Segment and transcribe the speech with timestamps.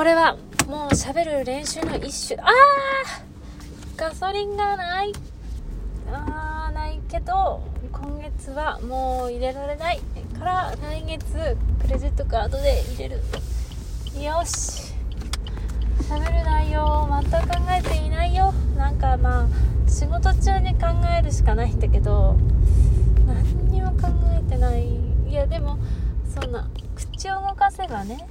[0.00, 0.34] これは
[0.66, 2.40] もう喋る練習の一種。
[2.40, 5.12] あーガソリンがない。
[6.10, 7.62] あーないけど
[7.92, 10.00] 今月はもう入れられない
[10.38, 13.16] から来月クレジットカードで入れる。
[14.24, 14.94] よし。
[16.08, 18.54] 喋る内容を全く考えていないよ。
[18.78, 19.46] なんかまあ
[19.86, 22.38] 仕事中に考えるしかないんだけど
[23.26, 24.82] 何にも考えてない。
[25.28, 25.76] いやでも
[26.34, 28.26] そんな口を動かせばね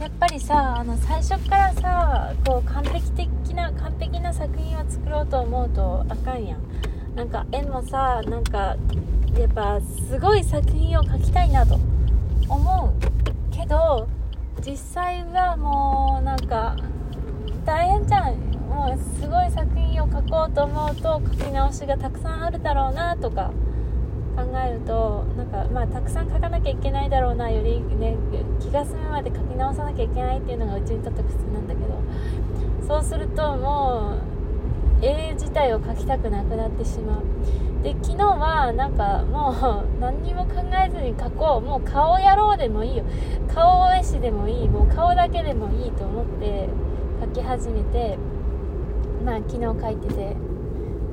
[0.00, 6.60] やっぱりさあの最初からさこう完璧的な完璧な作品を作ろうと思うとあかんやん。
[7.14, 8.76] なんか絵もさなんか
[9.38, 11.78] やっぱすごい作品を描きたいなと
[12.48, 14.08] 思うけど
[14.64, 16.76] 実際はもうなんか
[17.64, 18.52] 大変じゃん。
[18.72, 23.52] もうすごい作品を描こうと思うと書き直しがたくさんあるだろうなとか
[24.34, 28.16] 考えるとなんかまあたくさん書かなきゃいけないだろうなよりね
[28.60, 31.98] 気が済むまで書き直さなきゃいけないっていうのがうちにとって普通なんだけど
[32.86, 34.16] そうするとも
[35.02, 37.22] う絵自体を描きたくなくなってしまう。
[37.82, 41.66] で昨日はなんかもう何にも考えずに描こう。
[41.66, 43.04] もう顔やろうでもいいよ。
[43.52, 44.68] 顔絵師でもいい。
[44.68, 46.68] もう顔だけでもいいと思って
[47.20, 48.16] 描き始めて
[49.24, 50.36] まあ昨日描いてて。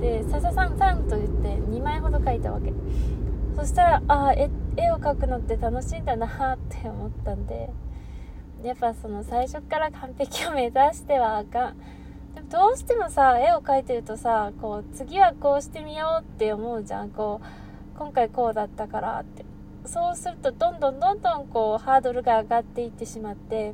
[0.00, 2.72] で「さささんさん」と言って2枚ほど描いたわけ。
[3.56, 4.48] そしたらああ絵
[4.92, 7.70] を描くのって楽しいんだなって思ったんで
[8.62, 11.76] やっぱその最初から完璧を目指してはあかん。
[12.34, 17.10] でもどうしてもさ絵を描いてるとさこう次はこうしてみようって思うじゃん。
[17.10, 19.44] こう今回こうだったからって。
[19.84, 23.72] そうするとどんどんどんどんこうハードルが上がっていってしまって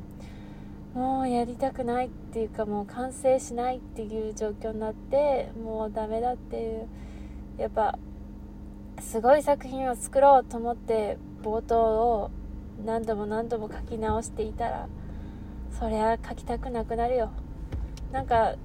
[0.95, 6.87] もうやりたくないっていうかもう完成しないっていう状況になってもうダメだっていう。
[7.57, 7.97] やっぱ
[8.99, 12.31] すごい作品を作ろうと思って冒頭を
[12.85, 14.87] 何度も何度も書き直していたら
[15.79, 17.31] そりゃ書きたくなくなるよ。
[18.11, 18.55] なんか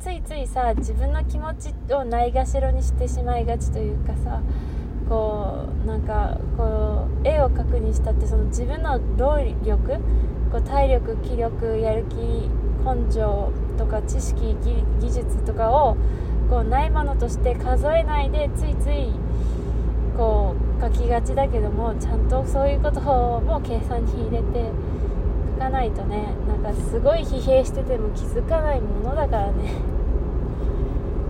[0.00, 4.40] ついついさ自分の気持ちをないがしろにしてしまいがちというかさ
[5.08, 6.66] こうなんかこう
[7.40, 9.98] を描くにしたってその自分の労力
[10.50, 12.14] こう体力気力やる気
[12.84, 14.56] 根性とか知識
[15.00, 15.96] 技術とかを
[16.48, 19.12] こうないものとして数えないでついつい
[20.16, 24.70] こう書きがちだけどもちゃんとそういうことも計算に入れて
[25.54, 29.74] 書かないとねなんかすごい疲弊してても気づかないものだからね。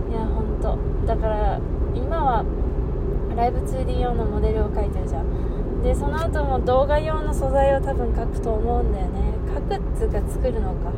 [0.09, 0.77] いやほんと。
[1.05, 1.59] だから
[1.95, 2.45] 今は
[3.35, 5.25] ライブ 2D 用のモデルを描いてるじゃん。
[5.83, 9.33] でその後も動画用の素材を多分描くと思うんだよね。
[9.55, 10.91] 描くっつうか作るのか。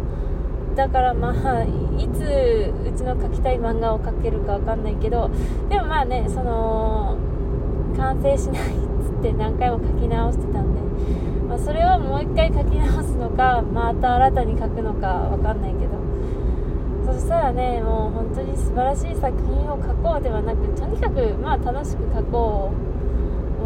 [0.75, 5.29] だからまあいつうちの描きたい漫画を描けるかわかんないけど
[5.69, 7.15] でもまあねその
[7.95, 10.81] 完成しないっつって何回も書き直してたんで、
[11.47, 15.93] まあ、それをもう一回書き直すのかまた新たに書くのかわかんないけど。
[17.05, 22.93] そしたらねもう本当に素晴らしい作品を書こうではなくとにかくまあ楽しく書こう。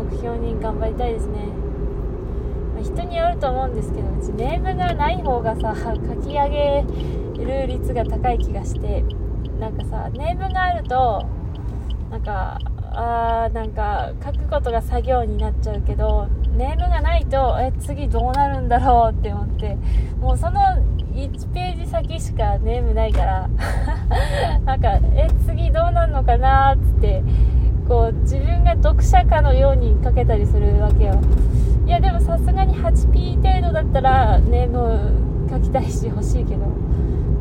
[0.03, 1.47] 目標に頑張りたいですね、
[2.75, 6.85] まあ、人によると思うんですけどうちネームがない方がさ書き上げ
[7.43, 9.03] る率が高い気がして
[9.59, 11.25] なんかさネームがあると
[12.11, 12.59] なんか
[12.93, 19.77] あーなんか書くことが作業になっちゃうけどネームがないとえ次どうなるんだろうって思って
[20.19, 20.59] もうその
[21.13, 23.49] 1ページ先しかネームないから
[24.65, 27.23] なんかえ次どうなるのかなっつって
[27.87, 31.15] こう自分が読者かのように書けたりするわけよ。
[31.85, 36.65] いやでもさすがに 8P 程度だったらネーム書きたいし欲しいけど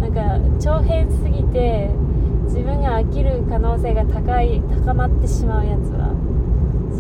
[0.01, 1.91] なんか長編すぎて
[2.45, 6.15] 自分が飽きる可能性が高い高まってしまうやつは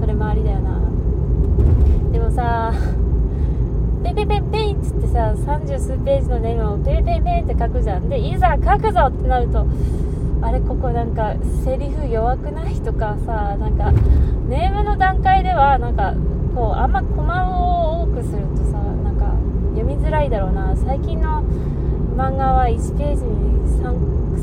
[0.00, 0.80] それもありだよな。
[2.10, 2.72] でもさ
[4.02, 8.08] ペペペペイっつってさ30数ページのネームをペペペペって書くじゃん。
[8.08, 9.64] でいざ書くぞってなると
[10.42, 13.92] あれここなんかセリフ弱くないとかさなんか
[14.48, 16.14] ネームの段階ではなんか
[16.54, 19.32] こうあんまコマを多くするとさなんか
[19.76, 21.42] 読みづらいだろうな最近の
[22.16, 23.92] 漫画は1ページに 3,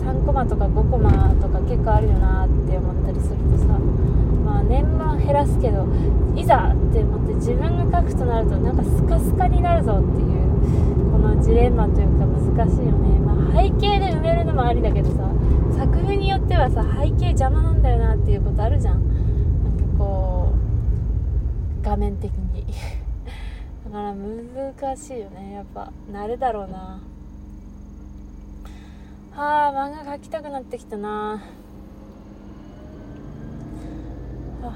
[0.02, 3.66] 3コマとか5コマとか結構あるよなって思ったりするとさ
[4.46, 5.88] まあ年は減らすけど
[6.36, 15.30] いざって思って自分が書くとなるとなんかスカスカになるぞっていうこのジレンマというか難しいよね、まあ、背景で埋めるのもありだけどさ
[15.78, 19.64] 作風によってはさ背景邪魔なんだよなっていうことあるじゃん。
[19.64, 20.54] なんかこ
[21.82, 22.66] う画面的に。
[23.86, 25.54] だから難しいよね。
[25.54, 27.00] やっぱ慣れだろうな。
[29.36, 31.42] はあ漫画描きたくなってきたな。
[34.62, 34.74] は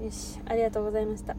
[0.00, 0.02] あ。
[0.02, 1.36] よしありがとうございました。